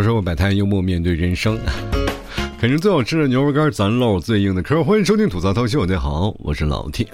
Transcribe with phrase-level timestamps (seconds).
[0.00, 1.58] 的时候摆摊幽默面对人生，
[2.58, 4.82] 啃着最好吃的牛肉干，咱唠最硬的嗑。
[4.82, 7.06] 欢迎收听吐槽涛秀，大家好，我是老 T。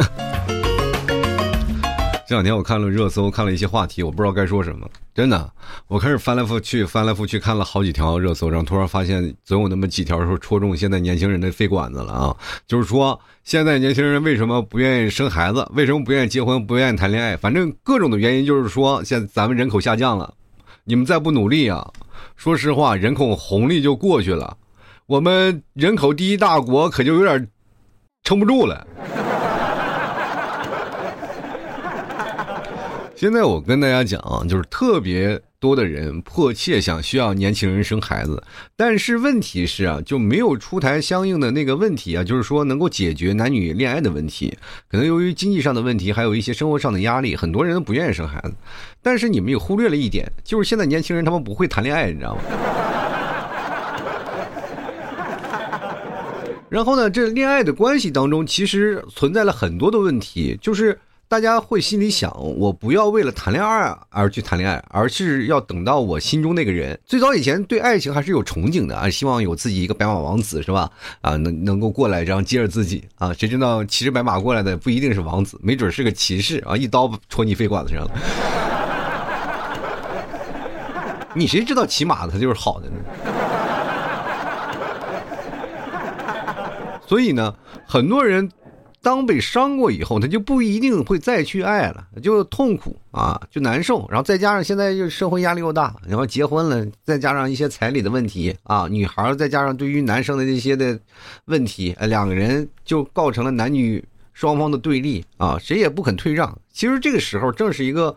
[2.29, 4.89] 这两天我看了热搜，看了一些话题，我不知道该说什么。
[5.13, 5.53] 真的，
[5.89, 12.37] 我开始翻来覆去，翻来覆去看了好几条热搜，然后突然发现总有那么几条说戳中现在年轻人的肺管子了啊！
[12.69, 15.69] 就是说，现在年轻人为什么不愿意生孩子？
[15.75, 16.65] 为什么不愿意结婚？
[16.65, 17.37] 不愿意谈恋爱？
[17.37, 20.33] 反正各种的原因，就是说，现在咱们人口下降了，
[20.85, 21.93] 你们再不努力啊！
[22.37, 24.57] 说实话，人口红利就过去了，
[25.07, 27.49] 我们人口第一大国可就有点
[28.23, 28.87] 撑不住了。
[33.17, 38.43] 现在我跟大家讲啊，就是特别多的人迫切想需要年轻人生孩子，
[38.77, 44.57] 但是问题是啊，就没有出台相应的那个问题啊，就是说能够解决男女恋爱的问题。
[44.91, 48.55] 可能由于经济上的问题，还有一些生活上的压力，很多人都不愿意生孩子。
[49.03, 52.43] 但是你们也忽略了一点，就是现在年轻人他们不会谈恋爱，你知道吗？
[56.69, 60.99] 然后呢，这恋爱的关系当中，其实存在了很多的问题，就是。
[61.29, 66.97] 大家会心里想，我不要为了谈恋爱而去谈恋爱，而是要等到我心中那个人。
[67.05, 70.89] 最早以前对爱情还是有憧憬的啊，希望有自己一个白马王子是吧？
[71.23, 78.11] 啊，能能够过来这样接着自己啊，谁知道骑着白马过来的不一定是王子，没准是个骑士啊，一刀戳你肺管子上了。
[81.35, 82.95] 你谁知道骑马的他就是好的呢？
[87.05, 87.53] 所以呢，
[87.85, 88.49] 很多人。
[89.07, 94.05] 当被伤过以后，他就不一定会再去爱了，就痛苦啊，就难受。
[94.11, 100.99] 然后再加上现在就社会压力又大，然后结婚了，再加上一些彩礼的问题啊，女孩再加上对于男生的这些的
[101.45, 106.59] 问题，两个人就构成了男女双方的对立啊，谁也不肯退让。
[106.73, 108.17] 其实这个时候正是一个。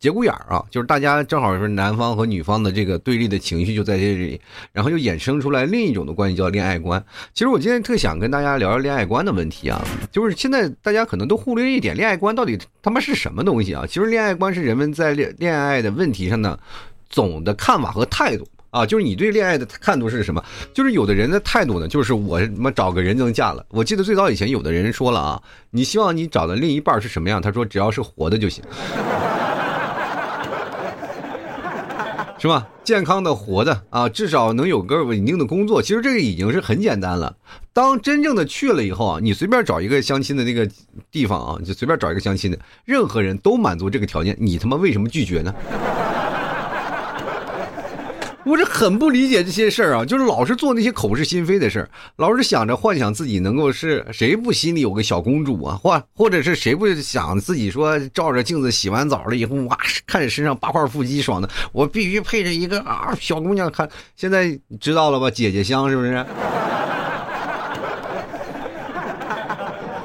[0.00, 4.40] 节骨眼儿啊，就是大家正好是男方和女方的这个对立的情绪就在这里，
[4.72, 7.04] 然后又衍生出来另一种的关系叫恋爱观。
[7.34, 13.84] 其实我今天特想跟大家聊聊恋爱观的问题啊，就是现在大家可能都忽略一点，恋爱观到底他妈是什么东西啊？
[13.88, 16.56] 其实恋爱观是人们在恋恋爱的问题上的
[17.10, 20.40] 总的看法和态度啊，就是你对恋爱的看度是什么？
[20.72, 23.66] 就是有的人的态度呢，就是我他妈找个人能嫁了。
[23.70, 27.42] 我记得最早以前有的人说了啊，你希望你找的另一半是什么样？
[27.42, 28.62] 他说只要是活的就行。
[32.38, 32.68] 是吧？
[32.84, 35.82] 健康的活的啊，至少能有个稳定的工作。
[35.82, 37.36] 其实这个已经是很简单了。
[37.72, 40.68] 当真正的去了以后啊，你随便找一个相亲的那个
[41.10, 45.52] 地方啊，就随便找一个相亲的，任何人都满足这个条件，你他妈为什么拒绝呢？
[48.48, 59.76] 我是很不理解这些事儿啊，就是老是做那些口是心非的事儿，老是想着幻想自己能够是谁不心里有个小公主啊，或或者是谁不想自己说照着镜子洗完澡了以后哇，
[60.06, 63.86] 看着身上八块腹肌爽的，我必须配着一个啊小姑娘看。
[64.16, 66.24] 现在知道了吧，姐姐香是不是？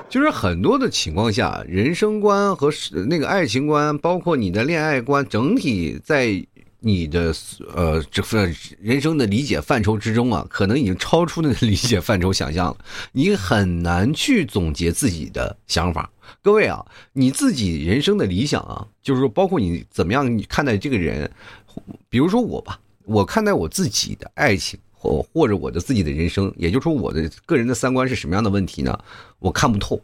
[0.09, 2.69] 就是很多的情况下，人生观和
[3.07, 6.45] 那个爱情观，包括你的恋爱观，整体在。
[6.85, 7.33] 你的
[7.73, 12.77] 呃，这份人生的理解范畴之中啊，可能已经超出那个理解范畴想象了。
[13.13, 16.11] 你很难去总结自己的想法。
[16.41, 21.31] 各位啊，你自己人生的理想啊，就是说，包括你怎么样你看待这个人，
[22.09, 28.99] 比如说我吧，我看待我自己的爱情或或者我的自己的人生，也就是说，我的个人的三观是什么样的问题呢？
[29.39, 30.01] 我看不透，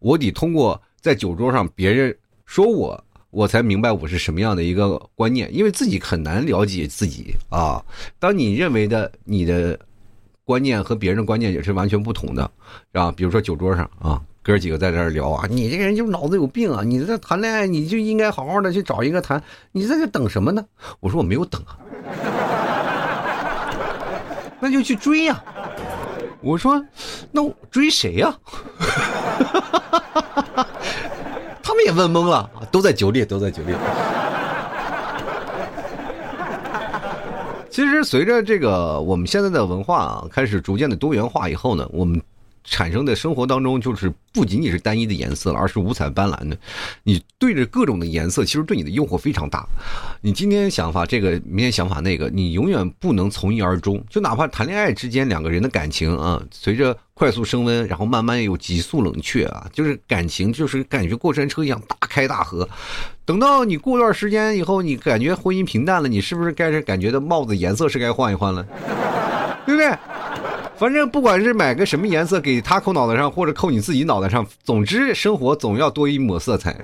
[0.00, 3.00] 我得通过在酒桌上别人说我。
[3.36, 7.84] 我才明白我是什么样的一个观念，因为自己很难了解自己啊。
[8.18, 9.78] 当你认为的你的
[10.42, 12.50] 观念和别人的观念也是完全不同的，
[12.92, 16.82] 啊，比如说酒桌上啊，哥几个在这聊啊，你这个人就是脑子有病啊！
[16.82, 20.64] 你这谈恋爱你就应该好好的去找一个谈，你在这等什么呢？
[21.00, 21.76] 我说我没有等啊，
[24.60, 25.44] 那就去追呀。
[26.40, 26.82] 我说
[27.30, 28.34] 那我追谁呀？
[31.86, 33.72] 也问懵了，都在酒里，都在酒里。
[37.70, 42.20] 其实，随着这个我们现在的文化啊，开始逐渐的多元化以后呢，我们。
[42.66, 46.58] 产生的生活当中，就是不仅仅是单一的颜色了，而是五彩斑斓的。
[47.04, 49.66] 你对着各种的颜色，其实对你的诱惑非常大。
[50.20, 54.04] 你今天想法这个，明天想法那个，你永远不能从一而终。
[54.10, 62.68] 就哪怕谈恋爱之间两个人的感情啊，随着快速升温，然后慢慢有急速冷却啊，就是感情就是感觉过山车一样大开大合。
[63.24, 68.66] 等到你过段时间以后，你感觉婚姻平淡了，你是不是该是感觉到帽子颜色是该换一换了？
[69.66, 69.90] 对不对？
[70.78, 76.76] 反正不管是买个什么颜色给他扣脑袋上，或者扣你自己脑袋上，总之生活总要多一抹色彩。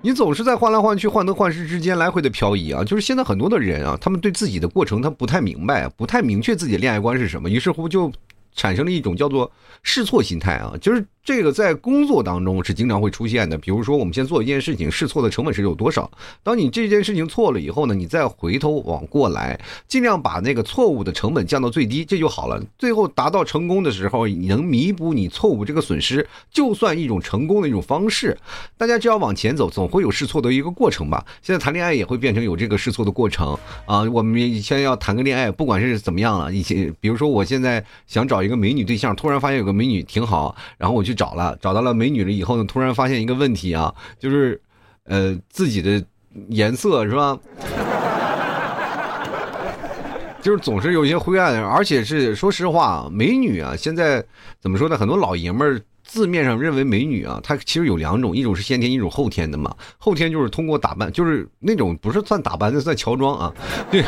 [0.00, 2.84] 你总是在换来换去、患得患失之间来回的漂移啊！
[2.84, 8.12] 就是现在很多的人啊，他们对自己的过程他不太明白，不太明确自己的恋爱观是什么，于是乎就
[8.54, 9.50] 产生了一种叫做
[9.82, 11.06] 试错心态啊，就是。
[11.24, 16.10] 这个在工作当中是经常会出现的，比如说我们先做一件事情，试错的成本是有多少？
[16.42, 22.62] 当你这件事情错了以后呢，你再回头往过来，尽量把那个错误的成本降到最低，这就好了。
[22.78, 28.36] 最后达到成功的时候，你能弥补你错误这个损失，就算一种成功的一种方式。
[28.76, 31.24] 大家只要往前走，总会有试错的一个过程吧。
[31.40, 34.02] 现在谈恋爱也会变成有这个试错的过程啊。
[34.02, 44.60] 我们以前要谈个恋爱，不管是怎么样了，以前比如说我现在想找一个美女对象，突然发现有个美女挺好，然后我就找了，找到了美女了以后呢，突然发现一个问题啊，就是，
[45.04, 46.02] 呃，自己的
[46.48, 47.38] 颜色是吧？
[50.42, 54.22] 就是总是有一些灰暗，而且是说实话，美女啊，现在
[54.60, 54.98] 怎么说呢？
[54.98, 59.74] 很多老爷们儿字面上认为美女啊，她其实有两种，一种是先天，一种后天的嘛。
[59.96, 63.50] 后天就是通过打扮，就是那种不是算打扮，那算乔装啊，
[63.90, 64.04] 对。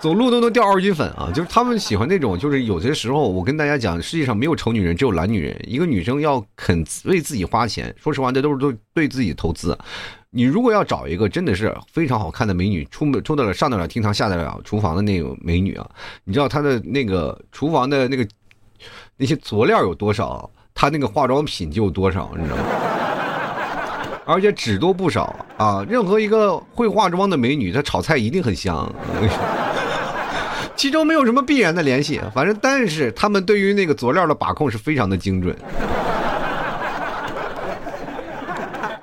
[0.00, 1.30] 走路都能掉二斤粉啊！
[1.34, 5.54] 就是他们喜欢那种，就是有些时候我跟大家讲，世界上没有丑女人，只有懒女人。
[5.66, 9.78] 一个女生要肯为自己花钱，说实话，这都是对对自己投资。
[10.30, 15.86] 你如果要找一个真的是非常好看的美女，出出得了上得了厅堂，下得了厨房的那种美女啊，
[16.24, 18.26] 你知道她的那个厨房的那个
[19.18, 22.62] 那些佐料有多少，她那个化妆品就有多少，你知道吗？
[24.24, 25.84] 而且纸多不少啊！
[25.88, 28.90] 任何一个会化妆的美女，她炒菜一定很香。
[30.80, 35.54] 其中没有什么必然的联系，反正但是他们对于那个佐料的把控是非常的精准。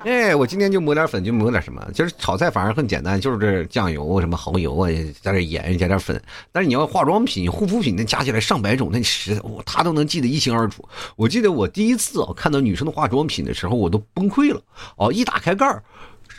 [0.02, 4.90] 哎，我今天就抹点粉，就抹点什么，其实炒菜反而很简单，就是这酱油、什么蚝油啊，
[5.22, 6.20] 加点盐，加点粉。
[6.50, 10.84] 但是你要化妆品、护肤品，那加起来上百种，那你实在，我他都能记得一清二楚。
[11.14, 14.60] 我记得我第一次啊看到女生的化妆品的时候，我都崩溃了。
[14.96, 15.80] 哦，一打开盖儿，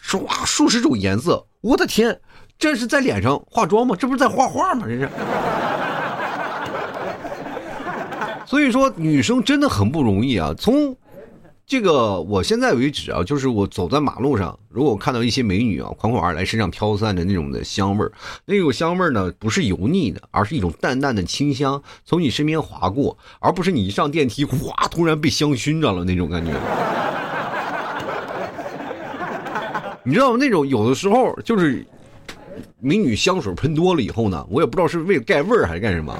[0.05, 2.19] 唰，数十种颜色，我的天！
[2.59, 3.95] 这是在脸上化妆吗？
[3.97, 4.85] 这不是在画画吗？
[4.85, 5.09] 这是。
[8.45, 10.53] 所以说，女生真的很不容易啊。
[10.57, 10.93] 从
[11.65, 18.11] 这个我现在为止啊，就是我走在马路上，如果看到一些美女啊，款款而来，身上飘散着那种的香味儿，
[18.43, 26.51] 那种香味儿呢，不是油腻的，而是一种淡淡的清香，从你身边划过，而不是你一上电梯，哗，突然被香熏着了那种感觉。
[30.03, 30.37] 你知道吗？
[30.37, 31.87] 那种有的时候就是。
[32.79, 36.15] 美女香水喷多了以后呢，我也不知道是为了盖味儿还是干什么。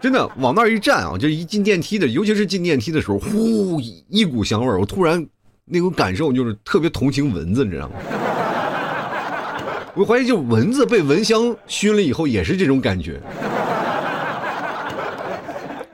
[0.00, 3.78] 真的往那儿一站啊，就一进电梯的，尤其是进电梯的时候，呼
[4.08, 5.26] 一股香味儿，我突然
[5.66, 7.94] 那种感受就是特别同情蚊子，你知道吗？
[9.94, 13.20] 我怀疑就蚊子被蚊香熏了以后也是这种感觉。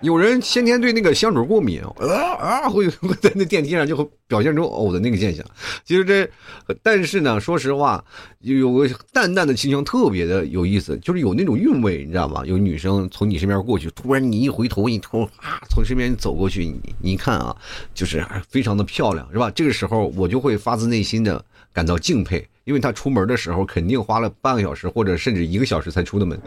[0.06, 5.44] 有人先天对那个香水过敏， 啊啊，会会在那电梯上就会表现出呕的那个现象。
[5.84, 6.30] 其实这，
[6.80, 8.04] 但是呢，说实话，
[8.38, 12.44] 有个淡淡的清香特别的有意思，就是有那种韵味，你知道吗？
[12.46, 17.56] 有女生从你身边过去，突然你一回头，你突啊从身边走过去，你你一看啊，
[17.92, 19.50] 就是非常的漂亮，是吧？
[19.50, 26.40] 这个时候我就会发自内心的感到敬佩，因为她出门的时候肯定花了半个小时或者甚至一个小时才出的门。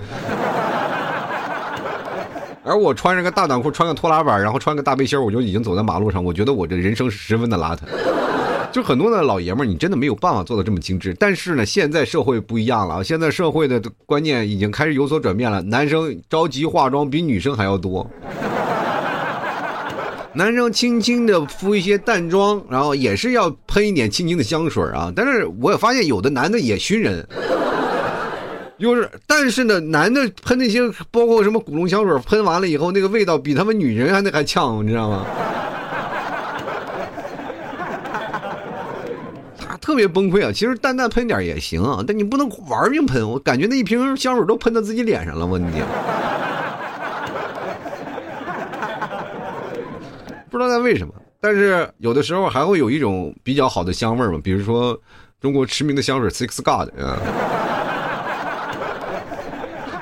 [2.63, 6.23] 而我穿着个大短裤，穿个拖拉板，然后穿个大背心，我就已经走在马路上。
[6.23, 7.79] 我觉得我这人生是十分的邋遢。
[8.71, 11.15] 就很多的老爷们儿，你真的没有办法做到这么精致。
[11.17, 15.61] 但是呢，现在社会不一样了，现在社会的观念已经开始有所转变了。
[15.63, 18.07] 男生着急化妆比女生还要多。
[20.33, 25.11] 男生轻轻的敷一些淡妆，然后也是要喷一点轻轻的香水啊。
[25.15, 27.27] 但是我也发现有的男的也熏人。
[28.79, 30.79] 就是，但是呢，男的喷那些，
[31.11, 35.25] 包括什么古龙香水，喷完了以后，那个味道比他们女人还那还呛，你知道吗？
[39.59, 40.51] 他特别崩溃啊！
[40.51, 43.29] 其实淡淡喷点也行啊，但你不能玩命喷。
[43.29, 45.85] 我感觉那一瓶香水都喷到自己脸上了，我的天！
[50.49, 54.97] 不知道他为什么，但是有的时候还会有一种比较好的香味嘛，比如说
[55.41, 57.19] 中国驰名的香水 Six God 啊。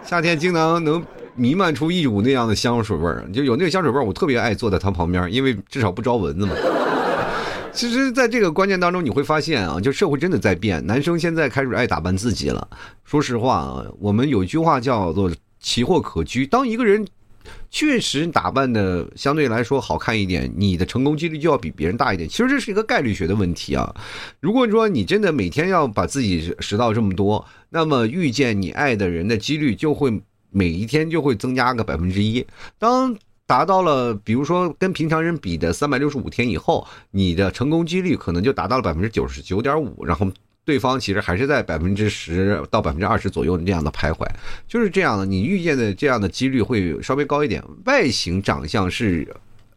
[0.08, 6.56] 夏天经常能弥漫出一股那样的香水味儿，就有那个香水味儿，我特别爱坐在它旁边，因为至少不招蚊子嘛。
[7.74, 12.66] 其实，在这个关键当中，你会发现啊，就社会真的在变，男生现在开始爱打扮自己了。
[13.04, 17.06] 说实话啊，我们有一句话叫做“奇货可居”，当一个人。
[17.70, 22.28] 确实打扮的相对来说好看一点，你的成功几率就要比别人大一点。
[22.28, 23.94] 其实这是一个概率学的问题啊。
[24.42, 32.46] 如果说你真的每天要把自己拾到这么多，那么遇见你爱的人的几率就会每一天就会增加个百分之一。
[32.80, 40.30] 当达到了，比如说跟平常人比的三百六十五天以后，你的成功几率可能就达到了百分之九十九点五，然后
[40.66, 44.28] 对方其实还是在百分之十到百分之二十左右这样的徘徊，
[44.68, 47.64] 就是这样的，你遇见的这样的几率会稍微高一点。
[47.86, 49.26] 外形长相是，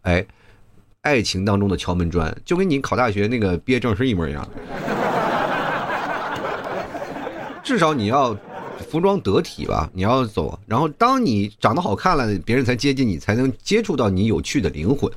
[0.01, 0.27] 哎，
[1.03, 4.51] 爱情当中的敲门砖，就跟你考大学那个毕业证是一模一样的，
[7.71, 8.37] 至少你要。
[8.91, 10.59] 服装得体吧，你要走。
[10.67, 15.09] 然后，当你长得好看了，别人才接近你，才能接触到你有趣的灵魂，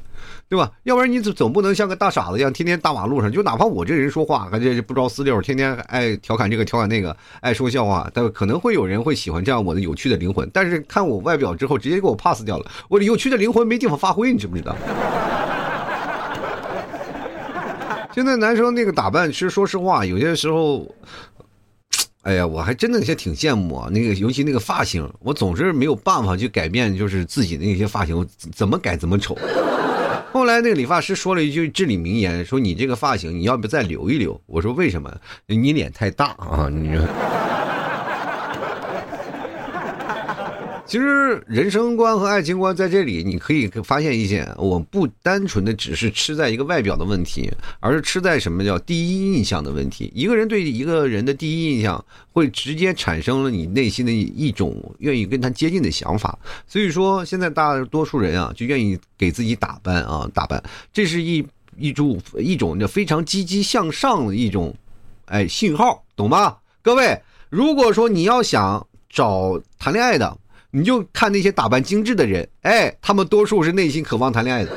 [0.49, 0.69] 对吧？
[0.83, 10.47] 要不然你总总不能像个大傻子一样，天天大马路上，就哪怕我这人说话，还这不着四六，天天爱调侃这个调侃那个，爱说笑话，但可能会有人会喜欢这样我的有趣的灵魂。
[10.53, 14.75] 但是看我外表之后，直接给我 pass 掉了，我有趣的灵魂没地方发挥，你知不知道？
[18.13, 20.85] 现在男生那个打扮，其实说实话，有些时候。
[22.23, 29.37] 哎呀，我还真的些挺羡慕啊，那个尤其那个发型，我总是没有办法去改变，就是自己的那些发型，怎么改怎么丑。
[30.31, 34.39] 后来那个理发师说了一句至理名言，说你这个发型你要不再留一留。
[34.45, 35.13] 我说为什么？
[35.47, 36.97] 你脸太大啊，你。
[40.93, 50.11] 其实人生观和爱情观在这里，你可以发现一些，我不单纯的只是吃在一个外表的问题，而是吃在什么叫第一印象的问题。
[50.13, 56.37] 一个人对一个人的第一印象，会直接产生了你内心的一种愿意跟他接近的想法。
[56.67, 61.43] 所以说，现在大多数人啊，就愿意给自己打扮啊，打扮，这是一
[61.75, 64.71] 一种一种叫非常积极向上的一种，
[65.25, 66.57] 哎，信号，懂吗？
[66.83, 67.19] 各位，
[67.49, 70.37] 如果说你要想找谈恋爱的。
[70.75, 74.71] 你就看那些打扮精致的人，哎，他们多数是内心渴望谈恋爱的，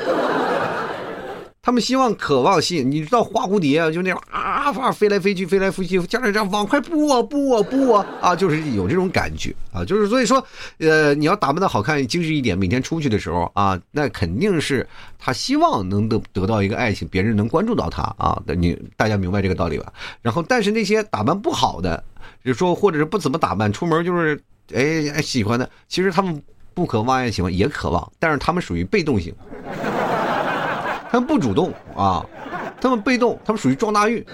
[1.62, 10.46] 他们希望渴望性，你知道花蝴蝶啊，就那样啊，飞来飞去，飞来飞去，叫着这样往快扑啊扑啊扑啊啊，就是有这种感觉啊，就是所以说，
[10.80, 14.86] 呃，你要打扮的好看、精致一点，每天出去的时候啊，那肯定是
[15.18, 19.90] 他希望能得得到一个爱情，别人能关注到他啊，你大家明白这个道理吧？
[20.20, 22.04] 然后，但是那些打扮不好的，
[22.44, 24.38] 就说或者是不怎么打扮，出门就是。
[24.74, 26.42] 哎哎，喜欢的，其实他们
[26.74, 29.34] 不渴望爱情，也渴望，但是他们属于被动型，
[31.10, 32.24] 他们不主动啊，
[32.80, 34.24] 他们被动，他们属于撞大运。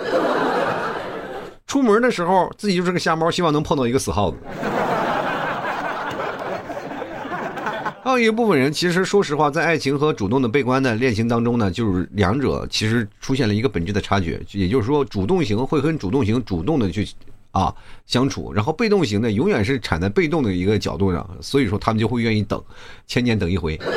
[1.66, 4.36] 出门的时候自己就是个瞎猫，希望能碰到一个死耗子。
[8.04, 17.08] 还有一部分人，其实说实话，在爱情和主动的悲观的恋情当中呢，就是两者其实出现了一个本质的差距，也就是说，主动型会跟主动型主动的去。
[17.52, 17.72] 啊，
[18.04, 22.60] 相处，然后被动型的永远是产在被动的一个角度上，所以说他们就会愿意等，
[23.06, 23.78] 千年等一回。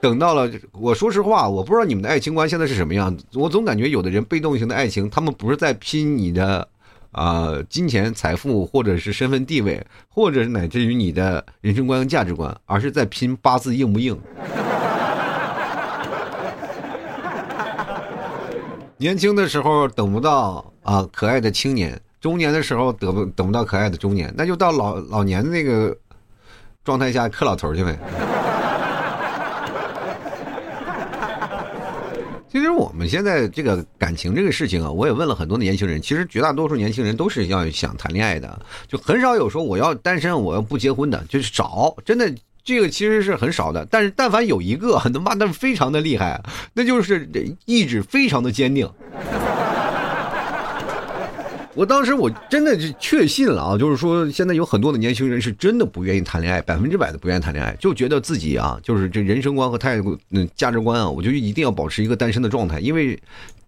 [0.00, 3.24] 等到了，我说实话，我不知道你们的爱情观现在是什么样子。
[3.34, 6.68] 我总感觉有的人被动型的爱情，他们不是在拼你的
[7.10, 14.16] 啊金钱财富，或者是身份地位，或者是乃至于你的人生观价值观，而是在拼八字硬不硬。
[18.98, 22.00] 年轻的时候等不到啊可爱的青年。
[22.20, 25.96] 中年的时候得不等不到可爱的中年，那就到老老年的那个
[26.84, 27.98] 状态下磕老头去呗。
[32.50, 38.58] 其实我们现在这个感情这个事情啊，我也问了很多的年轻人，其实绝大多数年轻人都是要想谈恋爱的，
[38.88, 42.34] 就很少有说我要单身我要不结婚的，就是少，真的
[42.64, 43.86] 这个其实是很少的。
[43.90, 47.28] 但是但凡有一个，他妈那非常的厉害，那就是
[47.66, 48.90] 意志非常的坚定。
[51.78, 63.16] 我当时我真的是确信了啊，就是说现在有很多的年轻人是真的不愿意谈恋爱，百分之百的不愿意谈恋爱，就觉得自己啊，就是这人生观和态度、嗯价值观啊，我就一定要保持一个单身的状态，因为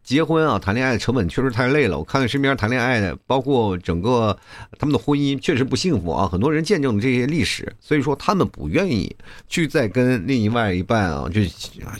[0.03, 1.97] 结婚啊、谈恋爱的成本确实太累了。
[1.97, 4.37] 我看身边谈恋爱的，包括整个
[4.77, 9.15] 他们的婚姻确实不幸福啊，很多人见证了这些历史，所以说他们不愿意
[9.49, 11.43] 去再跟另外一半啊，就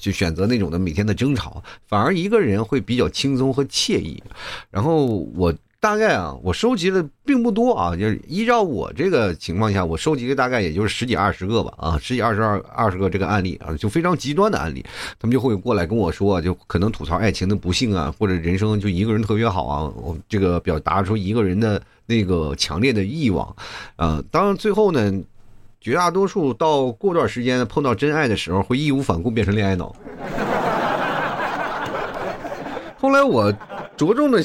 [0.01, 4.21] 就选择那种的每天的争吵，反而一个人会比较轻松和惬意。
[4.73, 5.55] 然后我。
[5.83, 14.85] 大概啊，我收集的并不多啊，就是依照我这个情况下，我收集的大概也就是十几二十个吧，啊，十几二十二二十个这个案例啊，就非常极端的案例，
[15.19, 23.57] 他们就会过来跟我说，就可能吐槽爱情的不幸啊，或者人生就一个人特别好啊，我这个表达出一个人的那个强烈的欲望，
[23.97, 25.11] 啊，当然最后呢，
[25.81, 29.97] 绝大多数到过段时间碰到真爱的时候，会义无反顾变成恋爱脑。
[33.01, 33.51] 后来我
[33.97, 34.45] 着重的。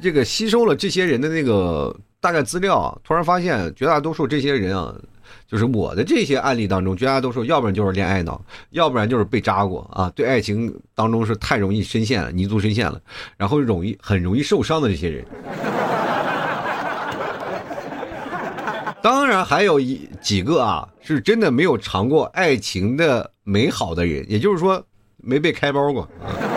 [0.00, 4.94] 这个吸收了这些人的那个大概资料，突然发现绝大多数这些人啊，
[5.48, 13.00] 就是我的这些案例当中，绝大多数要不然就是恋爱脑，要不然就是被扎过啊，对爱情当中是太容易深陷了，泥足深陷了，
[13.36, 15.24] 然后容易很容易受伤的这些人。
[19.02, 24.84] 当然还有一几个啊，是真的没有尝过爱情的美好的人，也就是说
[25.18, 26.55] 没被开包过啊。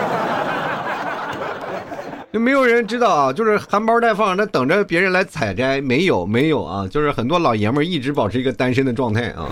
[2.32, 9.48] 就没有人知道啊，就是含苞待放，那等着别人来采摘，没有没有啊，就是很多老爷们一直保持一个单身的状态啊，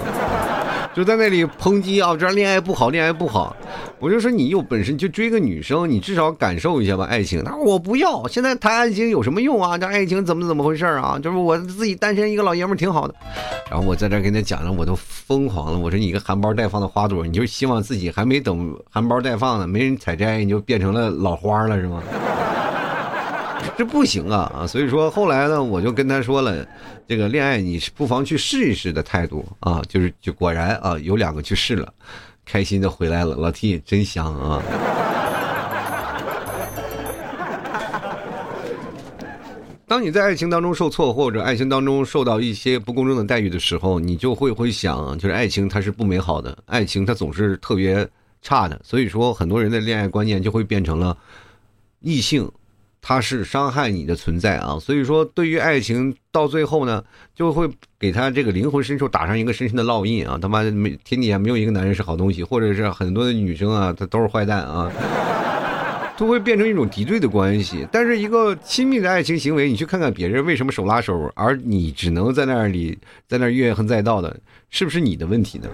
[0.95, 3.57] 就在那里抨击啊，这恋爱不好，恋爱不好。
[3.99, 7.43] 我就说你有本事你就追个女生，你至少感受一下吧爱情。
[7.43, 9.77] 他说我不要，现在谈爱情有什么用啊？
[9.77, 11.19] 这爱情怎么怎么回事啊？
[11.21, 13.15] 就是我自己单身一个老爷们挺好的。
[13.69, 15.79] 然后我在这跟他讲了，我都疯狂了。
[15.81, 22.01] 我说你一个含苞待放的花朵，你就希望自己还没等含苞待放呢，没人采摘，你就变成了老花了是吗？
[23.77, 24.67] 这不行啊啊！
[24.67, 26.67] 所以说后来呢，我就跟他说了，
[27.07, 31.93] 这个恋爱你不妨去试一试的态度啊，就是就果然啊，有两个去试了，
[32.45, 33.37] 开心的回来了。
[33.37, 34.63] 老 T 真香啊！
[39.87, 48.07] 当你在爱情当中受挫，或者爱情当中受到一些不公正的待遇的时候，你就会会想，就是爱情它是不美好的，爱情它总是特别
[48.43, 48.81] 差的。
[48.85, 51.17] 所以说，很多人的恋爱观念就会变成了
[52.01, 52.51] 异性。
[53.01, 57.03] 他是伤害你的存在啊，所以说对于爱情到最后呢，
[57.35, 60.39] 就会给他这个灵魂深处打上一个深深的烙印啊！
[60.41, 64.91] 他妈没天底下没有一个男人是好东西，或者是很多的女生啊，她都是坏蛋啊，
[66.19, 67.87] 都会变成一种敌对的关系。
[67.91, 74.39] 但是一个亲密的爱情行为，你去看看别人为什么手拉手，而你只能在那里在那怨恨载道的，
[74.71, 75.69] 是不是你的问题呢？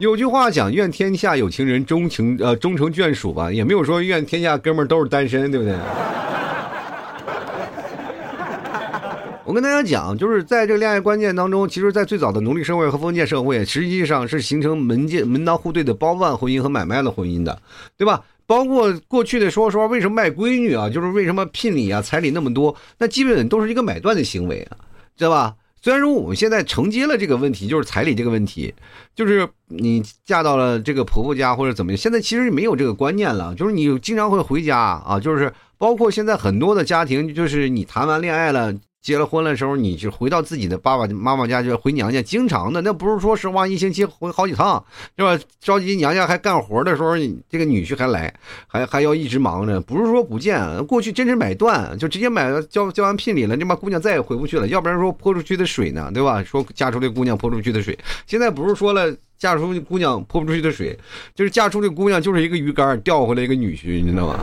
[0.00, 5.74] 有句话讲，愿天下有情人终情呃终成眷属吧，也没有说愿天下哥们儿都是单身，对不对？
[9.44, 17.60] 我跟大家讲，就是在这个恋爱观念当中，其实，在最早的奴隶社会和封建社会，实际上是形成门界门当户对的包办婚姻和买卖的婚姻的，
[17.98, 18.22] 对吧？
[18.46, 24.78] 包括过去的说说为什么卖闺女啊，就是为什么聘礼啊彩礼那么多，那基本都是一个买断的行为啊，
[25.14, 25.54] 知道吧？
[25.82, 28.74] 虽然说我们现在承接了这个问题，就是彩礼这个问题，
[29.14, 38.74] 就是你嫁到了这个婆婆家或者怎么样，现在其实没有这个观念了，就是你经常会回家啊，就是包括现在很多的家庭，就是你谈完恋爱了。
[39.02, 44.84] 结了婚的时候，你就回到自己的爸爸妈妈家，就回娘家，经常的，那不是说实话，一星期回好几趟，
[45.16, 45.38] 是吧？
[45.60, 47.16] 着急娘家还干活的时候，
[47.48, 48.32] 这个女婿还来，
[48.66, 50.84] 还还要一直忙着，不是说不见。
[50.86, 54.68] 过去真是买断，就直接买了，交交完聘礼了，这帮姑娘再也回不去了。
[54.68, 56.44] 要不然说泼出去的水呢，对吧？
[56.44, 60.98] 说嫁出去姑娘泼出去的水，现在不是说了嫁出去姑娘泼不出去的水，
[61.34, 64.38] 就是嫁出去姑娘就是一个鱼竿钓回来一个女婿，你知道吗？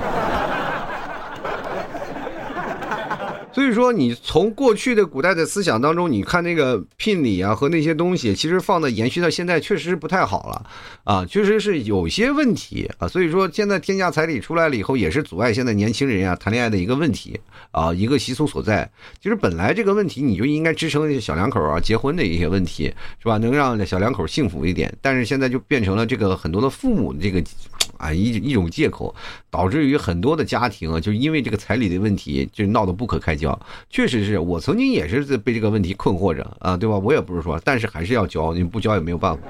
[3.58, 10.66] 所以说，你从过去的古代的思想当中，你看那个聘礼啊和那些东西，其实放在延续到现在，确实是不太好了，
[11.04, 13.08] 啊，确实是有些问题啊。
[13.08, 17.40] 所以说，现在天价彩礼出来了以后，也是阻碍现在年轻人啊谈恋爱的一个问题
[17.72, 18.88] 啊，一个习俗所在。
[19.20, 23.40] 其实本来这个问题你就应该支撑小两口啊结婚的一些问题，是吧？
[23.40, 24.96] 能让小两口幸福一点。
[25.02, 27.44] 但是现在就变成了这个很多的父母这个。
[27.96, 29.16] 啊，一一种借口，
[29.50, 33.47] 导致于很多的家庭啊，就因为这个彩礼的问题，就闹得不可开交。
[33.90, 36.98] 确实是我曾经也是被这个问题困惑着啊，对吧？
[36.98, 39.42] 我也不是说，但是还是要交，你不交也没有办法，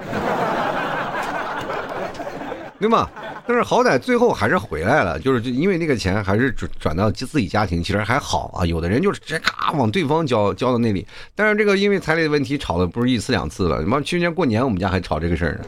[2.79, 3.09] 对吗？
[3.47, 8.65] 但是好歹最后还是回来了，就是因为那个钱还是转转到自己家庭，其实还好啊。
[8.65, 15.61] 有的人就是直接咔往对方交交到那里，但是这个因为彩礼的问题吵的不是一次两次了，你妈去年过年我们家还吵这个事儿呢。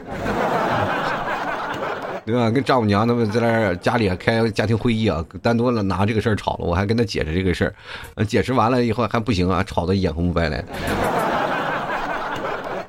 [2.30, 2.50] 对吧？
[2.50, 6.64] 跟丈母娘他们在那家里开家庭会议啊，单独了拿这个事儿吵了。
[6.64, 7.72] 我还跟他解释这个事
[8.16, 10.64] 儿，解释完了以后还不行啊，吵得眼红白来。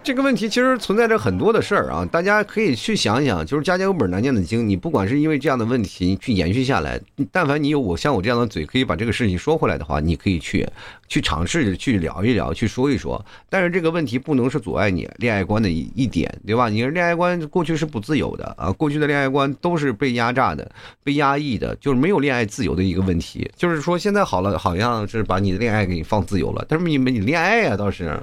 [0.03, 4.67] 这个问题其实存在着很多的事儿啊，大家可以去想想，就是家家有本难念的经。
[4.67, 6.99] 你不管是因为这样的问题去延续下来，
[7.31, 10.67] 但凡你有我像我这样的嘴，可以把这个事情说回来的话，你可以去
[11.07, 13.23] 去尝试着去聊一聊，去说一说。
[13.47, 16.67] 但是这个问题不能是阻碍你恋爱观的一一点，对吧？
[16.67, 20.67] 你的恋爱观过去是不自由的啊，过去的恋爱观都是被压榨的、
[21.03, 23.47] 被压抑的，就是没有恋爱自由的一个问题。
[23.55, 28.19] 就是说现在好了，好像是把你的恋爱给你放自由了，但是你没你恋爱呀，倒是。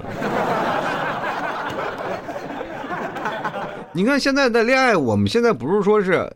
[3.91, 6.31] 你看现在的恋爱，我们现在不是说是，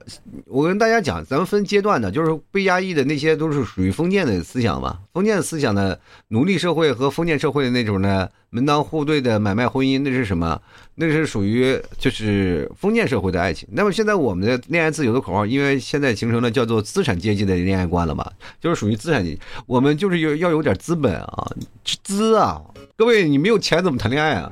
[0.47, 4.97] 我跟大家讲，咱们分阶段的，就是被压抑的那些都是属于封建的思想嘛。
[5.13, 10.59] 封建思想的奴隶社会和封建社会的那种呢，门当户对的买卖婚姻，那是什么？
[10.95, 13.69] 那是属于就是封建社会的爱情。
[13.71, 18.25] 那么现在我们的恋爱自由的口号，因为现在形成了叫做资产阶级的恋爱观了嘛，
[18.59, 19.39] 就是属于资产阶级。
[19.67, 21.47] 我们就是有要有点资本啊，
[22.03, 22.59] 资啊，
[22.97, 24.51] 各位你没有钱怎么谈恋爱啊？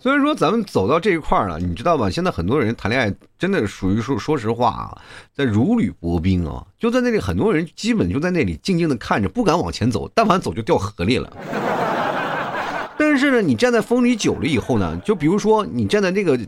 [0.00, 2.08] 所以说咱们走到这一块儿了，你知道吧？
[2.08, 4.98] 现在很多人谈恋爱真的属于说说实话啊，
[5.34, 11.30] 在如履薄冰啊，就在那里，很多人基本就在那里静静的看着，不敢往前走，但凡走就掉河里了。
[12.98, 16.38] 但是呢，你站在风里久了以后呢，就比如说你站在那个。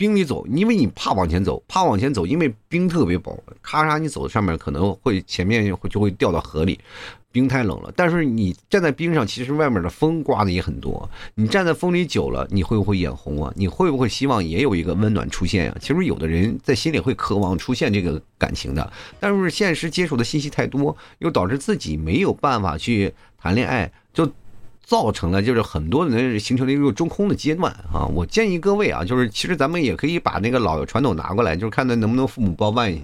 [0.00, 6.80] 冰里走，因为你怕往前走，怕往前走，因为冰特别薄，咔嚓，你走上面可能会前面会就会掉到河里，
[7.30, 7.92] 冰太冷了。
[7.94, 11.06] 但是你站在冰上，其实外面的风刮的也很多。
[11.34, 13.52] 你站在风里久了，你会不会眼红啊？
[13.54, 15.76] 你会不会希望也有一个温暖出现呀？
[15.78, 24.26] 其实有的人在心里会渴望出现这个感情的，但是现实接触的信息太多，又导致自己没有办法去谈恋爱，就。
[24.90, 28.04] 造成了就是很多人形成了一个中空的阶段啊！
[28.12, 33.02] 我建议各位啊，就是其实咱们也可以把那个老传统拿过来，就是看他能不能父母包办一下。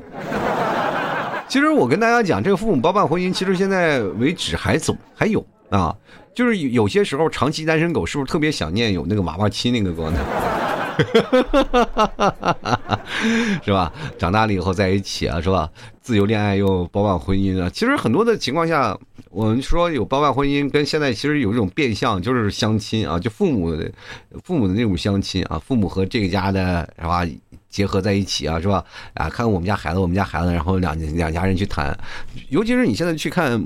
[1.46, 5.94] 其实我跟大家讲，这个父母包办婚姻，其实现在为止还总还有啊，
[6.34, 10.18] 就是有些时候长期单身狗是不是特别想念有那个娃娃亲那个状态？
[13.64, 13.92] 是吧？
[14.18, 15.68] 长大了以后在一起啊，是吧？
[16.00, 17.68] 自由恋爱又包办婚姻啊。
[17.70, 18.96] 其实很多的情况下，
[19.30, 23.76] 我们说有包办婚姻，跟现在其实有一种变相，就是相亲啊，就父母
[24.44, 27.26] 父母的那种相亲啊，父母和这个家的是吧
[27.68, 28.84] 结合在一起啊，是吧？
[29.14, 31.96] 啊，看我们家孩子，我们家孩子，然后两两家人去谈，
[32.50, 33.60] 尤其是你现在去看。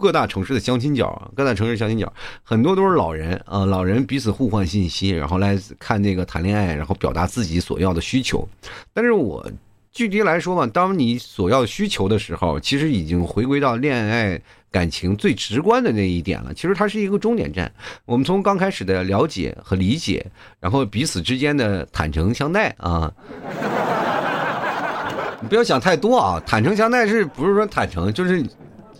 [0.00, 2.10] 各大城市的相亲角，各大城市相亲角
[2.42, 8.48] 很多都是老人啊，老人彼此互换信息，然后来看那个谈恋爱，然后表达自己所要的需求。
[8.94, 9.46] 但是我
[9.92, 16.54] 具体来说嘛，当你所要需求的时候，其实已经回归到恋爱感情最直观的那一点了。
[16.54, 17.70] 其实它是一个终点站。
[18.06, 20.24] 我们从刚开始的了解和理解，
[20.58, 23.12] 然后彼此之间的坦诚相待啊，
[25.42, 28.42] 你不要想太多啊，坦诚相待是不是说坦诚就是。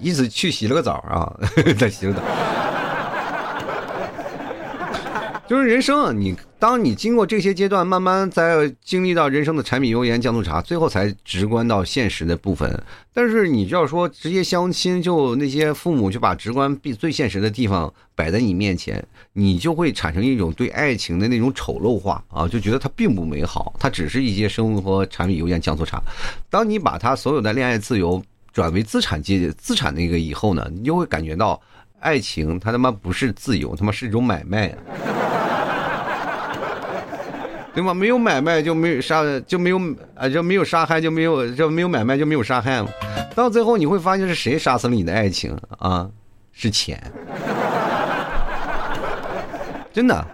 [0.01, 1.33] 一直去洗了个澡啊，
[1.79, 2.21] 再洗个澡，
[5.49, 6.13] 就是人生啊。
[6.13, 12.83] 你当你经过这些阶段，慢慢在经历到人生的柴米油盐酱醋茶，最后才直观到现实的部分。
[13.13, 26.01] 但是你要说直接相亲，就那些父母就把直观、最最现实的地方摆在你面前，你就会产生一种对爱情的那种丑陋化啊，就觉得它并不美好，它只是一些生活柴米油盐酱醋茶。
[26.49, 28.23] 当你把它所有的恋爱自由。
[28.53, 31.61] 转为资产阶级资产那个以后呢，你就会感觉到，
[32.01, 34.69] 爱情它他妈不是自由，他妈是一种买卖，
[37.73, 37.95] 对吗？
[37.95, 39.81] 没有买卖就没有杀，就没有
[40.15, 42.89] 啊，就没有杀害，就没有就没有买卖就没有杀害嘛。
[43.35, 46.11] 到最后你会发现是谁杀死了你的爱情啊？
[46.53, 47.01] 是钱，
[49.93, 50.27] 真的。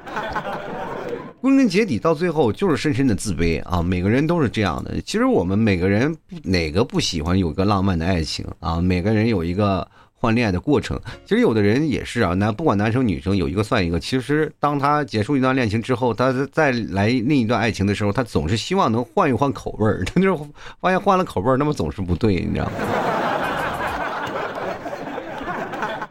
[1.46, 3.80] 归根结底，到最后就是深深的自卑啊！
[3.80, 5.00] 每个人都是这样的。
[5.02, 8.80] 其实我们每个人哪个不喜欢有个浪漫的爱情啊？
[8.80, 11.00] 每个人有一个换恋爱的过程。
[11.24, 14.00] 其实有的人也是啊，男不管男生女生，有一个算一个。
[14.00, 20.02] 其实当他结束一段恋情之后，他再来另一段爱情的时候，他总是希望能换一换口味儿。
[20.12, 20.44] 他就是
[20.80, 22.72] 发现换了口味儿，那么总是不对，你知道吗？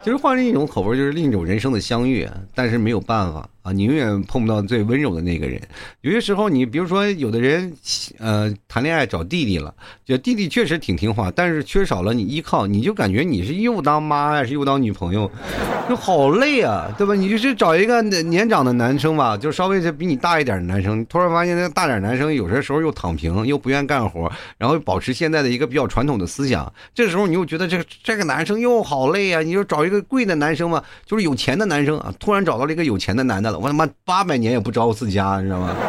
[0.02, 5.60] 其实换另一种口味就是另一种人生的相遇，但是没有办法啊，你永远碰不到最温柔的那个人。
[6.02, 7.72] 有些时候，你比如说，有的人，
[8.18, 9.74] 呃，谈恋爱找弟弟了，
[10.04, 15.28] 就弟弟确实挺听话，但是缺少了你依靠，你就感觉你是又当妈还是又当女朋友，
[15.88, 17.14] 就好累啊，对吧？
[17.14, 29.96] 你就是找一个年长的男生吧，就稍微是比你大一点的男生，突然发现那大点男生有些时候又躺平，又不愿干活，然后保持现在的一个比较传统的思想，这时候你又觉得这个这个男生又好累啊，你就找一个。
[30.08, 32.14] 贵的男生嘛，就是有钱的男生啊！
[32.20, 35.74] 突然找到了一个有钱的男的了，我他妈八百年也不着自家，你知道吗？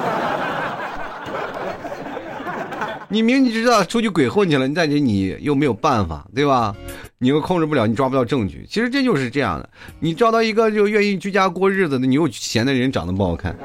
[3.10, 6.76] 你明你知道出去鬼混去了，但是你又没有办法，对吧？
[7.20, 8.66] 你又控制不了，你抓不到证据。
[8.70, 13.56] 其实这就是这样的，你找到一个就愿意居家过日子的，你又嫌的人长得不好看。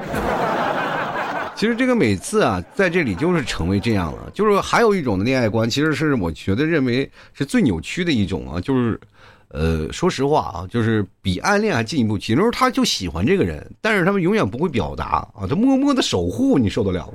[1.55, 4.31] 其实这个每次啊，在这里就是成为这样了。
[4.33, 9.01] 就是还有一种的恋爱观，其实是我觉得认为是最扭曲的一种啊，就是。
[9.53, 12.17] 呃，说实话啊，就是比暗恋还进一步。
[12.17, 17.12] 其实他就喜欢这个人，但是他们永远不会表达啊，他默默的守护，你受得了吗？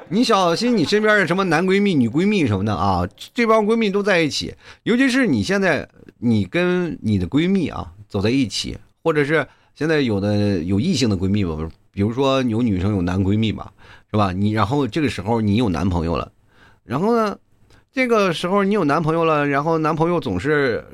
[0.10, 4.52] 你小心你身边的什么男闺蜜、女闺蜜什么的啊，这帮闺蜜都在一起。
[4.82, 11.56] 尤其是你现在，你跟你的闺蜜啊走在一起，或者是现在有的有异性的闺蜜吧，
[11.92, 13.72] 比如说有女生有男闺蜜吧，
[14.10, 14.32] 是吧？
[14.32, 16.32] 你然后这个时候你有男朋友了，
[16.82, 17.38] 然后呢？
[17.92, 20.84] 这个时候你有男朋友了，然后男朋友总是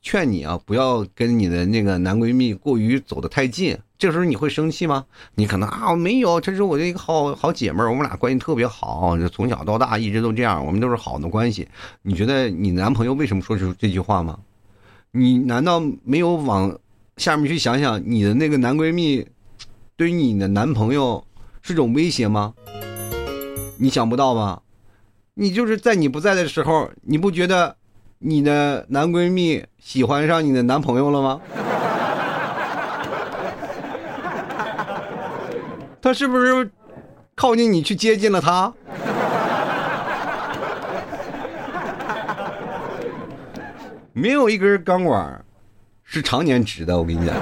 [0.00, 3.76] 劝你啊，不要跟你的那个男闺蜜过于走得太近。
[3.98, 5.04] 这时候你会生气吗？
[5.34, 11.68] 你可能啊，没有，这是我的一个好好姐妹儿，我们俩关系特别好，就从小到大一直都这样，我们都是好的关系。
[12.00, 14.38] 你觉得你男朋友为什么说出这句话吗？
[15.12, 16.78] 你难道没有往
[17.18, 19.26] 下面去想想，你的那个男闺蜜
[19.94, 21.22] 对于你的男朋友
[21.60, 22.54] 是种威胁吗？
[23.78, 24.62] 你想不到吧？
[25.38, 27.76] 你就是在你不在的时候，你不觉得
[28.20, 31.38] 你的男闺蜜喜欢上你的男朋友了吗？
[36.00, 36.70] 他是不是
[37.34, 38.72] 靠近你去接近了他？
[44.14, 45.44] 没有一根钢管
[46.02, 47.36] 是常年直的，我跟你讲。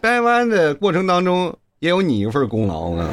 [0.00, 3.08] 掰弯的过程当中，也有你一份功劳啊。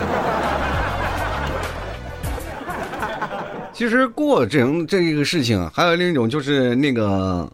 [3.73, 7.51] 其实过程这个事情，还有另一种就是那个，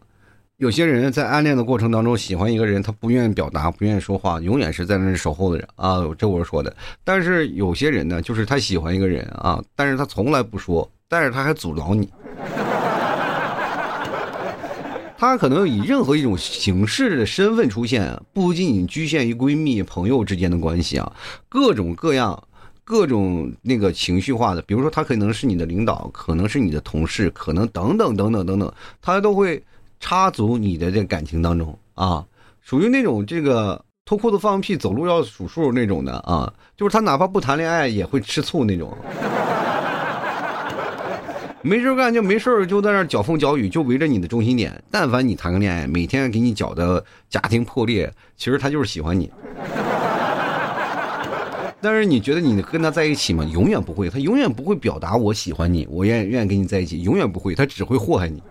[0.58, 6.02] 有些人在暗恋的过程当中喜欢一个人，他不愿意表达，不愿意说话，永远是在那守候的人啊。
[6.18, 6.76] 这我说的。
[7.04, 10.90] 但是有些人呢，就是他喜欢一个人啊，但是他从来不说。
[11.12, 12.08] 但是他还阻挠你，
[15.20, 21.12] 他可能以任何一种形式的身份出现，不仅仅局限于闺蜜、朋友之间的关系啊，
[21.50, 22.42] 各种各样、
[22.86, 29.62] 各种那个情绪化的，比如说他可能是你的领导，可能是你的同事，可能等等等等等等，他都会
[30.00, 32.26] 插足你的这感情当中啊，
[32.62, 38.98] 属于那种这个脱裤子放屁、走路要数数那种的啊，就是他哪怕不谈恋爱也会吃醋那种。
[41.62, 44.82] 没事干就没事就在那搅风搅雨，就围着你的中心点。
[44.90, 49.30] 但凡你谈个恋爱，每天给你搅的家庭破裂，其实他就是喜欢你。
[51.82, 53.44] 但是你觉得你跟他在一起吗？
[53.44, 58.42] 永远不会，他永远不会表达我喜欢你，我愿愿意跟你在一起，永远不会，他只会祸害你。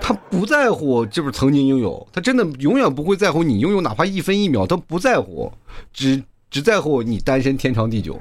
[0.00, 5.50] 他不在乎，就是曾经拥有，他真的永远不会在乎你拥有哪怕一分一秒，他不在乎，
[5.94, 8.20] 只只在乎你单身天长地久。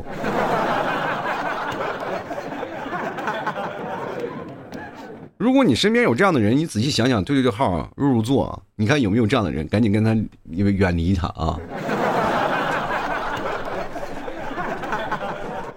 [5.38, 10.16] 如果你身边有这样的人，你仔细想想，对对对号入入座，你看有没有这样的人，赶紧跟他
[10.52, 11.60] 远离他啊。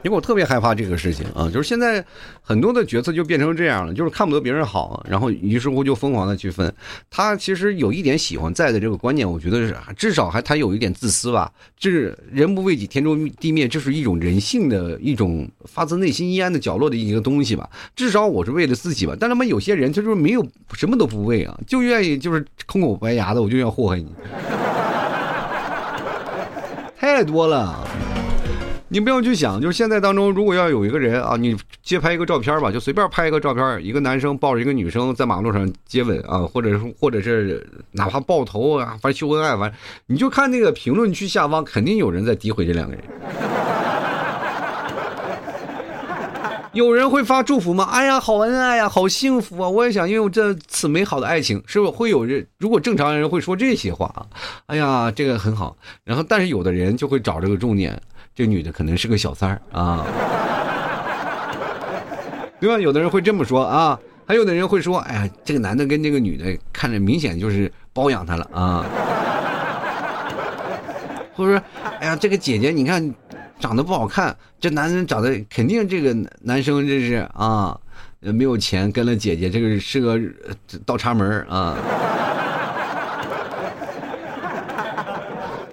[0.07, 2.05] 因为我特别害怕这个事情啊，就是现在
[2.41, 6.73] 很多的角色就变成这样了，就是看不得别人好，然后于是乎就疯狂的去分。
[7.11, 11.51] 他其实有一点喜欢在的这个观念，我觉得是至少还他有一点自私吧。
[11.77, 17.69] 这是人不为己，天诛地灭，这是一种人性的一种发自内心阴暗的角落的一个东西吧。
[17.97, 19.17] 至少我是为了自己吧。
[19.19, 24.07] 但他妈有些人他就是没有什么都不为啊，就愿意就是空口白牙的，我就要祸害你，
[26.97, 27.85] 太多了。
[28.89, 39.73] 你不要去想，就是现在当中，如果要有一个人啊，你街拍一个照片吧，就随便拍一个照片，一个男生抱着一个女生在马路上接吻啊，或者是或者是哪怕抱头啊，反正秀恩爱，反正
[40.07, 43.03] 你就看那个评论区下方，肯定有人在诋毁这两个人。
[46.73, 47.89] 有人会发祝福吗？
[47.91, 49.69] 哎呀，好恩爱呀，好幸福啊！
[49.69, 52.47] 我也想拥有这此美好的爱情，是不是会有人？
[52.59, 54.25] 如果正常人会说这些话啊，
[54.67, 55.77] 哎呀，这个很好。
[56.05, 58.01] 然后，但是有的人就会找这个重点。
[58.37, 60.05] 这女的可能是个小三儿啊，
[62.61, 62.79] 对吧？
[62.79, 68.85] 有的人会这么说啊，还有的人会说：“哎呀，这个男的跟这个女的看着明显就是包养他了啊。”
[71.35, 71.63] 或者说
[71.99, 73.15] ：“哎呀，这个姐姐你看
[73.59, 77.75] 长得不好看，这男人长得肯定这个男生这是啊，
[78.21, 80.21] 没有钱跟了姐姐，这个是个
[80.85, 81.75] 倒插门啊。”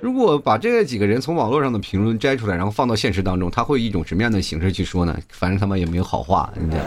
[0.03, 5.17] 如果把这几个人从网络上的评论摘出来，然后放到现实当中，他会以一种什么样的形式去说呢？
[5.29, 6.83] 反正他妈也没有好话，你知道。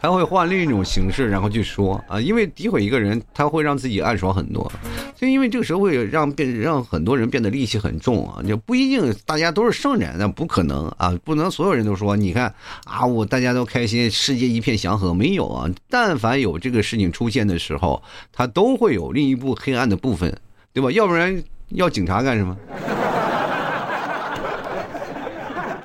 [0.00, 4.68] 还会换另一种形式，然后去说啊，因为诋毁一个人，他会让自己暗爽很多。
[5.14, 12.52] 就因为这个社会让变让很多人变得戾气很重啊，就不一定大家都是圣人，那不可能啊，不能所有人都说，你看
[12.84, 15.70] 啊，我大家都开心，世界一片祥和，没有啊。
[15.88, 20.36] 但凡有这个事情出现的时候，他都会有另一部黑暗的部分。
[20.72, 20.90] 对吧？
[20.92, 22.56] 要不然要警察干什么？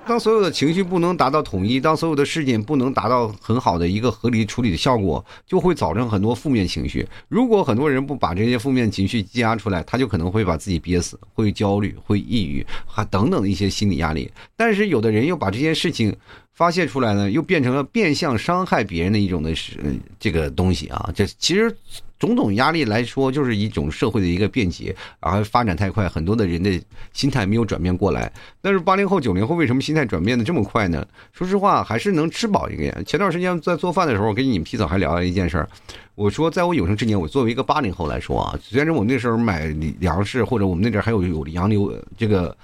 [0.05, 7.07] 当所有的情绪不能达到统一，当所有的事件不能达到很好的一个合理处理的效果，就会造成很多负面情绪。
[7.29, 14.29] 如果很多人不把这些负面情绪积压出来，他就可能会把自己憋死，会焦虑，会抑郁，还等等的一些心理压力。
[14.57, 16.13] 但是有的人又把这件事情
[16.53, 19.77] 发泄出来呢，又变成了变相伤害别人的一种的是
[20.19, 21.09] 这个东西啊。
[21.13, 21.75] 这其实。
[22.19, 28.31] 种种压力来说，就是一种社会的一个便捷，然后发展太快，很多的人的心态没有转变过来。
[28.61, 31.05] 但是八零后、九零后为什么心态转变的这么快呢？
[31.33, 33.03] 说实话，还是能吃饱一个。
[33.03, 35.67] 前段时间在做饭的时候，我跟你们皮草还聊了一件事儿。
[36.15, 39.65] 我说，在我有生之年，我作为一个八零后来说啊，虽然说我那时候买
[39.99, 42.55] 粮食，或者我们那阵还有有洋流这个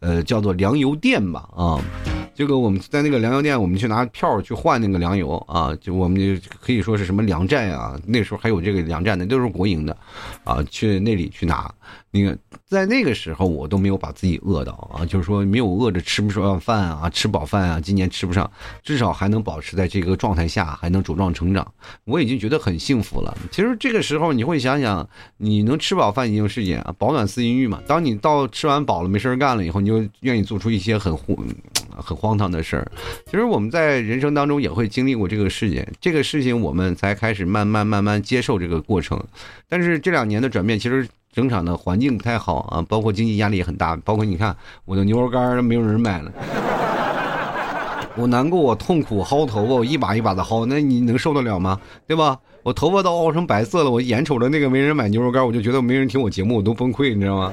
[0.00, 1.80] 呃，叫做粮油店吧，啊。
[2.34, 9.96] 这个我们在那个粮油店，我们去拿票去换那个粮油啊，就我们就可以说是什么粮站啊，那时候还有这个粮站的，都是国营的，
[10.44, 11.68] 啊，去那里去拿。
[12.10, 18.50] 那个在那个时候，我都没有把自己饿到啊，就是说没有饿着吃不上饭啊，吃饱饭啊，今年吃不上，
[18.82, 21.70] 至少还能保持在这个状态下，还能茁壮成长，
[22.04, 23.36] 我已经觉得很幸福了。
[23.50, 27.82] 其实这个时候你会想想，你能吃饱饭已经是件啊饱暖思淫欲嘛。
[27.86, 31.36] 当你到吃完饱了没事干了以后，你就愿意做出一些很荒
[31.94, 32.90] 很荒唐的事儿。
[33.26, 39.22] 其实我们在人生当中也会经历过这个事情，这个事情我们才开始慢慢慢慢接受这个过程。
[39.68, 41.06] 但是这两年的转变，其实。
[41.38, 46.32] 整场的环境不太好啊，包括经济压力也很大，包括你看我的牛肉干没有人买了，
[48.16, 51.78] 我难过，我痛苦，薅头发，我一把一把的薅，那你能受得了吗？
[52.08, 52.36] 对吧？
[52.64, 57.52] 我头发都熬成白色了，我眼瞅着那个没人买牛肉干，我就觉得没人听我节目，我都崩溃，你知道吗？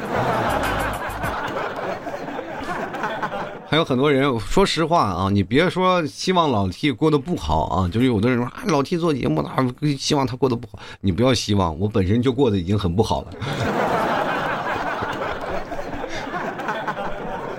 [3.76, 9.52] 还有很多人，说实话啊，你别说希望老 T 过得不好啊，就是有的人说啊，老 T 做节目，那
[9.98, 10.80] 希望他过得不好。
[11.02, 13.28] 你不要希望，我本身就过得已经很不好了。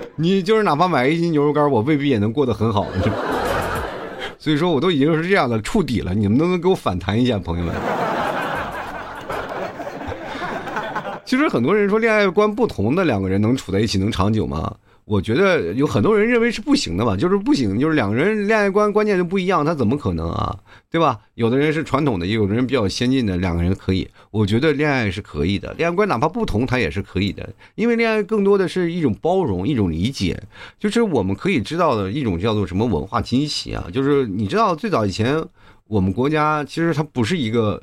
[0.17, 2.87] 你就是哪怕买一斤牛肉干，我未必也能过得很好。
[4.39, 7.75] 所以说，我都已经是这样的触底了，你们能不能给我反弹一下，朋友们？
[11.25, 14.73] 其实很多人说，恋爱观不同的两个人能处在一起能长久吗？
[15.07, 20.53] 我觉得有很多人认为是不行的吧，就是不行，就是两个人恋爱观观念就不一样，他怎么可能啊？
[20.91, 21.17] 对吧？
[21.35, 24.05] 有的人是传统的，也有的人比较先进的，两个人可以。
[24.31, 30.37] 我觉得恋爱是可以的，恋爱观哪怕不同，他也是可以的，因为恋爱更多的是一种包容，一种理解，
[30.77, 35.41] 就是我们可以知道的一种叫做什么文化惊喜啊，就是你知道最早以前
[35.87, 37.81] 我们国家其实它不是一个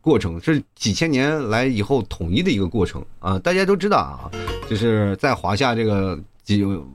[0.00, 4.30] 过程，是几千年来以后统一的一个过程啊，大家都知道啊，
[4.68, 6.16] 就是在华夏这个。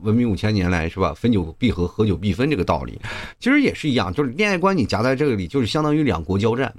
[0.02, 1.14] 文明五千年来是吧？
[1.14, 3.00] 分久必合，合久必分这个道理，
[3.38, 4.12] 其实也是一样。
[4.12, 6.74] 就是恋爱观你夹在这里，就是相当于两国交战。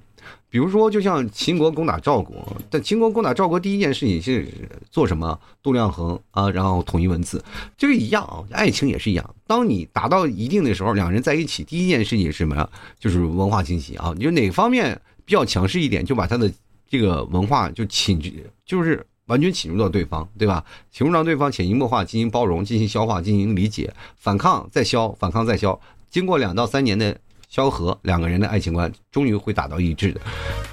[0.50, 4.48] 比如说，就像秦国攻打赵国，但秦国攻打赵国第一件事情是
[4.90, 5.40] 做什么？
[5.62, 7.44] 度量衡啊，然后统一文字，
[7.78, 8.44] 这个一样啊。
[8.52, 12.70] 爱情也是一样，当你达到一定的时候，两人在一起，第一件事情是什么呀？
[13.00, 14.14] 就是文化清洗啊。
[14.18, 16.52] 你就哪方面比较强势一点，就把他的
[16.90, 18.22] 这个文化就侵，
[18.66, 19.06] 就是。
[19.28, 20.64] 完全侵入到对方，对吧？
[20.92, 25.80] 侵入到对方，潜移默化进行包容、进行消化、进行理解、反抗再消、反抗再消。
[26.10, 27.16] 经过两到三年的
[27.50, 30.22] 消和，两个人的爱情观终于会达到一致的。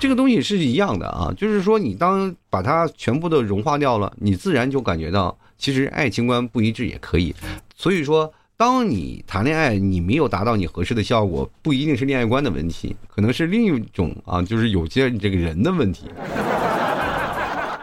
[0.00, 7.34] 这个东西是一样的啊，就是说你当把它全部都融化掉了，你自然就感觉到其实爱情观不一致也可以。
[7.76, 16.06] 所以说，当你谈恋爱，你没有达到你合适的效果，不一定是恋爱观的问题，可能是另一种啊，就是有些你这个人的问题，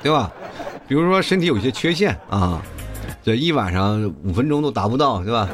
[0.02, 0.32] 对吧？
[0.92, 2.62] 比如说身体有些缺陷啊，
[3.24, 5.48] 这一晚上五分钟都达不到，对吧？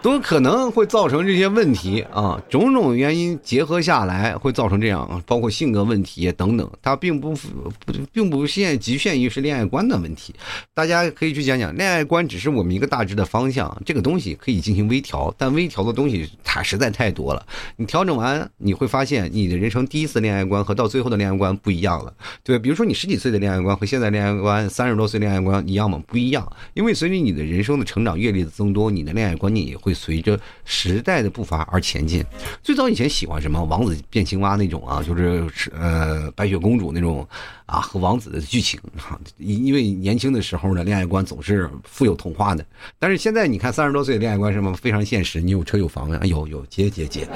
[0.00, 10.32] 都可能会造成这些问题啊，种种原因结合下来会造成这样，包括性格问题等等，它并不不并不限局限于是恋爱观的问题，
[10.72, 17.44] 大家可以去讲讲，恋爱观只是我们一个大致的方向，这个东西可以进行微调，但微调的东西它实在太多了，
[17.76, 26.00] 你调整完你会发现你的人生第一次恋爱观和到最后的恋爱观不一样了，对，比如说你十几岁的恋爱观和现在恋爱观三十多岁恋爱观一样吗？
[26.06, 29.87] 不一样，因为随着你的人生的成长阅历的增多，你的恋爱观念也会。
[29.88, 32.22] 会随着时代的步伐而前进。
[32.62, 37.26] 最早以前喜欢什么王子变青蛙那种啊，就是呃白雪公主那种
[37.64, 42.62] 啊和王子的剧情啊，因因为年轻的时候呢，恋爱观总是富有童话的。
[42.98, 47.26] 但是现在你看三十多岁的恋爱观什么非常现实，你有车有房啊，有有结结结。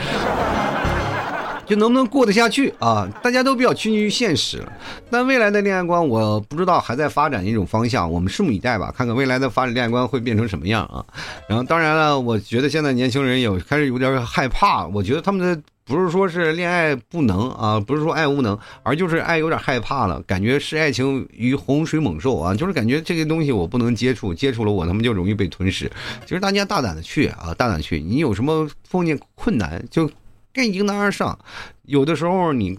[1.67, 3.09] 就能不能过得下去啊？
[3.23, 4.63] 大家都比较趋近于现实，
[5.11, 11.05] 但未来的恋爱观我不知道还在发展一种方向，我们拭目以待吧，看看未来的发展恋爱观会变成什么样啊？
[11.49, 25.91] 然后当然了，我觉得现在年轻人有开始有点害怕，我觉得他们的不是说是恋爱不能啊，不是说爱无能，而就是爱有点害怕了，感觉是爱情与洪水猛兽啊，就是感觉这个东西我不能接触，接触了我他妈就容易被吞噬。
[26.27, 30.11] 其实大家大胆的去啊，大胆去，你有什么碰见困难就。
[30.53, 31.39] 该迎难而上，
[31.85, 32.79] 有的时候你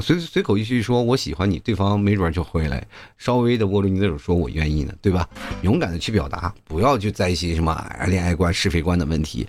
[0.00, 2.86] 随随口一句说“我喜欢你”，对方没准就回来，
[3.16, 5.28] 稍微的握住你的手说“我愿意呢”，对吧？
[5.62, 9.46] 勇敢的去表达，不要去在意什么恋爱观、是非观的问题。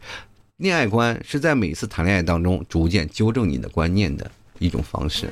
[0.57, 4.29] 恋爱观是在每次谈恋爱当中逐渐纠正你的观念的
[4.59, 5.29] 一种方式。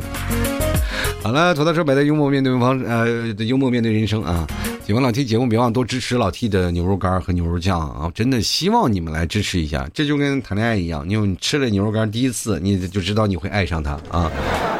[1.25, 4.45] 好了，土豆说摆的幽默面对方，呃，幽默面对人生啊！
[4.85, 8.11] 喜欢老 T 节目，别忘多支持老 T 的牛肉干和牛肉酱啊！
[8.13, 14.31] 真的希望你们来支持一下，这就跟谈恋爱一样，你有吃了牛肉干第一次，你就知道你会爱上它啊！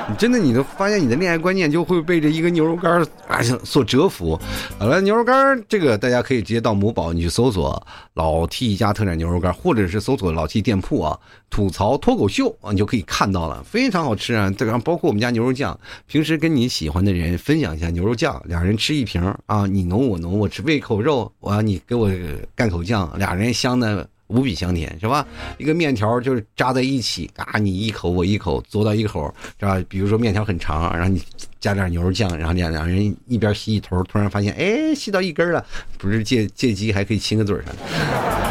[0.08, 4.39] 你真的，你都发现你的恋爱观念就会被这一个牛肉干啊所折服。
[4.78, 7.84] 好了，牛肉干这个大家可以直接到某宝你去搜索
[8.14, 11.20] 老 T 一家特产牛肉干，或者是搜索老 T 店铺啊，
[11.50, 14.54] 吐槽脱口秀啊，你就可以看到了，非常好吃啊。
[14.58, 22.12] 这个包括我们家牛肉酱，平时跟你喜欢的人分享一下牛肉酱，俩人吃一瓶啊，你浓我浓，我吃喂口肉，我你给我
[22.56, 24.08] 干口酱，俩人香的。
[24.28, 25.24] 无比香甜，是吧？
[25.60, 29.80] 一个面条就是扎在一起，啊，你一口我一口，嘬到一口，是吧？
[29.88, 31.22] 比如说面条很长，然后你
[31.60, 35.64] 加点牛肉酱，然后两两人一边吸一头，突然发现，哎，吸到一根了，
[36.00, 38.45] 不是借借机还可以亲个嘴上。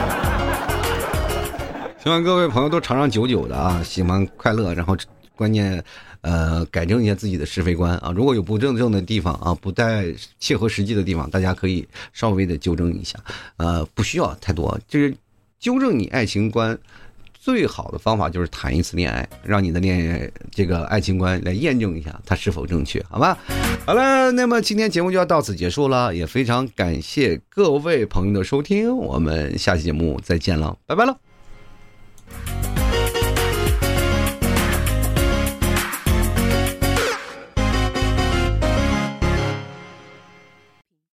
[2.05, 4.95] 希望各位朋友都长长久久的啊，喜欢快乐，然后
[5.35, 5.83] 关键，
[6.21, 8.13] 呃，改正一下自己的是非观啊。
[8.15, 13.19] 如果有不正正的地方啊，不太切合实际的地方，大家可以稍微的纠正一下，
[13.57, 15.15] 呃，不需要太多，就是。
[15.59, 16.79] 纠正你爱情观
[17.33, 23.39] 最好的方法就是谈一次恋爱，让你的恋爱这个爱情观来验证一下它是否正确，好吧？
[23.87, 31.24] 好了，那么今天节目就要到此结束了，也非常感谢各位朋友的收听，我们下期节目再见了，拜拜了。